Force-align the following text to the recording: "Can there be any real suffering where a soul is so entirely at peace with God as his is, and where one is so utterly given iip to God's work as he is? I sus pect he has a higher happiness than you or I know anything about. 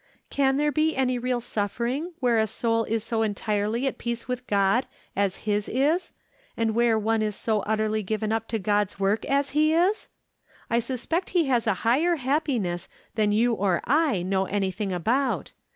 "Can 0.31 0.57
there 0.57 0.71
be 0.71 0.95
any 0.95 1.19
real 1.19 1.39
suffering 1.39 2.13
where 2.19 2.39
a 2.39 2.47
soul 2.47 2.85
is 2.85 3.03
so 3.03 3.21
entirely 3.21 3.85
at 3.85 3.99
peace 3.99 4.27
with 4.27 4.47
God 4.47 4.87
as 5.15 5.45
his 5.45 5.69
is, 5.69 6.11
and 6.57 6.73
where 6.73 6.97
one 6.97 7.21
is 7.21 7.35
so 7.35 7.59
utterly 7.67 8.01
given 8.01 8.31
iip 8.31 8.47
to 8.47 8.57
God's 8.57 8.99
work 8.99 9.23
as 9.25 9.51
he 9.51 9.75
is? 9.75 10.09
I 10.71 10.79
sus 10.79 11.05
pect 11.05 11.29
he 11.37 11.45
has 11.45 11.67
a 11.67 11.75
higher 11.85 12.15
happiness 12.15 12.89
than 13.13 13.31
you 13.31 13.53
or 13.53 13.79
I 13.85 14.23
know 14.23 14.45
anything 14.45 14.91
about. 14.91 15.51